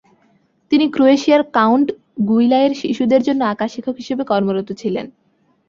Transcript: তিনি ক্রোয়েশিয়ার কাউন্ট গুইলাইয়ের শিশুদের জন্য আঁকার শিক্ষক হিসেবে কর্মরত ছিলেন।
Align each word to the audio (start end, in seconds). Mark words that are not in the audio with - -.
তিনি 0.71 0.85
ক্রোয়েশিয়ার 0.89 1.43
কাউন্ট 1.57 1.87
গুইলাইয়ের 2.29 2.73
শিশুদের 2.81 3.21
জন্য 3.23 3.41
আঁকার 3.45 3.69
শিক্ষক 3.73 3.95
হিসেবে 3.97 4.23
কর্মরত 4.23 4.69
ছিলেন। 4.81 5.05